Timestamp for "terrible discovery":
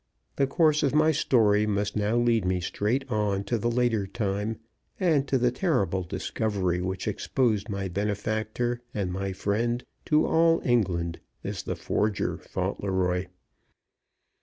5.51-6.81